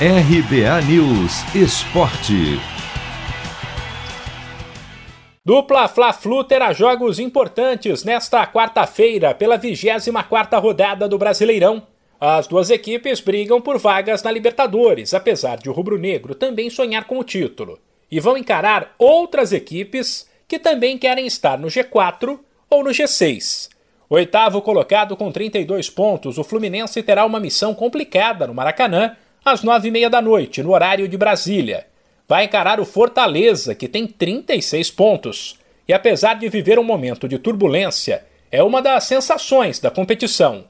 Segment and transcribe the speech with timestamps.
[0.00, 2.58] RBA News Esporte.
[5.44, 11.86] Dupla Fla-Flu terá jogos importantes nesta quarta-feira pela 24ª rodada do Brasileirão.
[12.20, 17.20] As duas equipes brigam por vagas na Libertadores, apesar de o rubro-negro também sonhar com
[17.20, 17.78] o título,
[18.10, 23.70] e vão encarar outras equipes que também querem estar no G4 ou no G6.
[24.10, 29.88] Oitavo colocado com 32 pontos, o Fluminense terá uma missão complicada no Maracanã às nove
[29.88, 31.86] e meia da noite, no horário de Brasília.
[32.26, 35.58] Vai encarar o Fortaleza, que tem 36 pontos.
[35.86, 40.64] E apesar de viver um momento de turbulência, é uma das sensações da competição.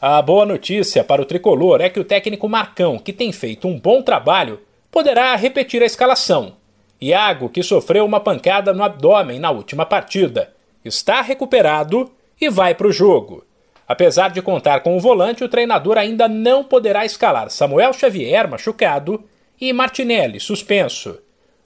[0.00, 3.78] A boa notícia para o tricolor é que o técnico Marcão, que tem feito um
[3.78, 4.60] bom trabalho,
[4.90, 6.54] poderá repetir a escalação.
[7.00, 10.52] Iago, que sofreu uma pancada no abdômen na última partida,
[10.84, 12.10] está recuperado
[12.40, 13.44] e vai para o jogo.
[13.90, 19.24] Apesar de contar com o volante, o treinador ainda não poderá escalar Samuel Xavier, machucado,
[19.60, 21.18] e Martinelli, suspenso.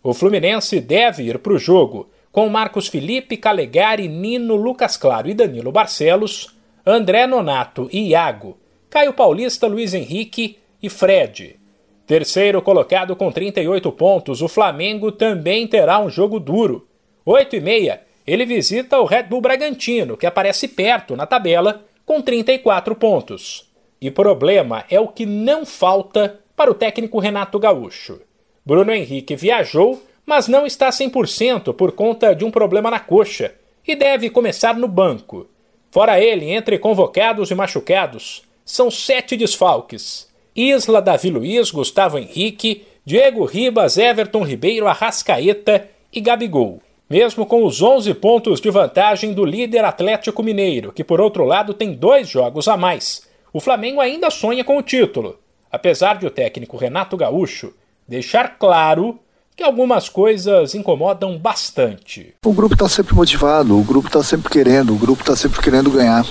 [0.03, 5.35] O Fluminense deve ir para o jogo com Marcos Felipe, Calegari, Nino, Lucas Claro e
[5.35, 8.57] Danilo Barcelos, André Nonato e Iago,
[8.89, 11.61] Caio Paulista, Luiz Henrique e Fred.
[12.07, 16.89] Terceiro colocado com 38 pontos, o Flamengo também terá um jogo duro.
[17.27, 22.21] 8 e meia, ele visita o Red Bull Bragantino, que aparece perto na tabela com
[22.21, 23.71] 34 pontos.
[24.01, 28.21] E problema é o que não falta para o técnico Renato Gaúcho.
[28.65, 33.55] Bruno Henrique viajou, mas não está 100% por conta de um problema na coxa
[33.87, 35.47] e deve começar no banco.
[35.91, 43.45] Fora ele, entre convocados e machucados, são sete desfalques: Isla, Davi Luiz, Gustavo Henrique, Diego
[43.45, 49.85] Ribas, Everton Ribeiro, Arrascaeta e Gabigol mesmo com os 11 pontos de vantagem do líder
[49.85, 53.23] Atlético Mineiro, que por outro lado tem dois jogos a mais.
[53.53, 55.39] O Flamengo ainda sonha com o título,
[55.71, 57.73] apesar de o técnico Renato Gaúcho
[58.09, 59.19] deixar claro
[59.57, 62.35] que algumas coisas incomodam bastante.
[62.45, 65.91] O grupo está sempre motivado, o grupo está sempre querendo, o grupo está sempre querendo
[65.91, 66.27] ganhar.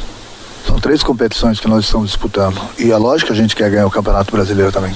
[0.68, 2.60] São três competições que nós estamos disputando.
[2.78, 4.94] E é lógico que a gente quer ganhar o Campeonato Brasileiro também.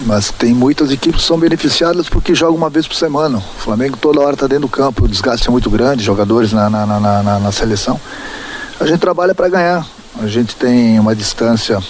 [0.00, 3.38] Mas tem muitas equipes que são beneficiadas porque jogam uma vez por semana.
[3.38, 6.68] O Flamengo toda hora está dentro do campo, o desgaste é muito grande, jogadores na,
[6.68, 7.98] na, na, na, na seleção.
[8.78, 9.86] A gente trabalha para ganhar.
[10.20, 11.82] A gente tem uma distância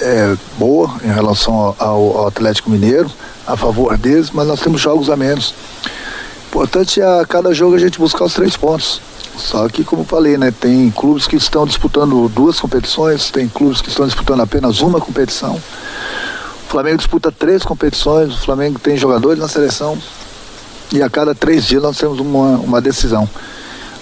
[0.00, 3.10] é, boa em relação ao, ao, Atlético Mineiro,
[3.46, 5.54] a favor deles, mas nós temos jogos a menos.
[6.48, 9.00] Importante é a cada jogo a gente buscar os três pontos.
[9.36, 13.88] Só que, como falei, né, tem clubes que estão disputando duas competições, tem clubes que
[13.88, 15.60] estão disputando apenas uma competição.
[16.70, 19.98] O Flamengo disputa três competições, o Flamengo tem jogadores na seleção
[20.94, 23.28] e a cada três dias nós temos uma, uma decisão.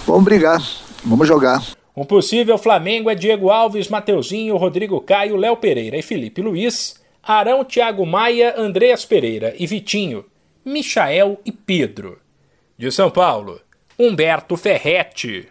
[0.05, 0.61] Vamos brigar,
[1.03, 1.63] vamos jogar.
[1.97, 7.65] Um possível Flamengo é Diego Alves, Mateuzinho, Rodrigo Caio, Léo Pereira e Felipe Luiz, Arão,
[7.65, 10.23] Thiago Maia, Andreas Pereira e Vitinho,
[10.63, 12.19] Michael e Pedro.
[12.77, 13.59] De São Paulo,
[13.97, 15.47] Humberto Ferretti.